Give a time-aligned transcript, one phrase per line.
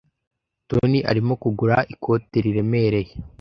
[0.69, 3.13] Toni arimo kugura ikote riremereye.